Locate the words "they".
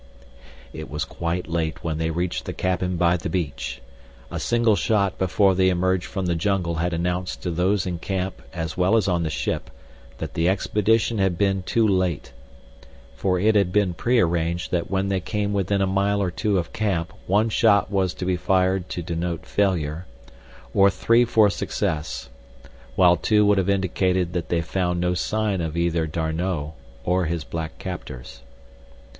1.99-2.09, 5.53-5.69, 15.09-15.19, 24.49-24.55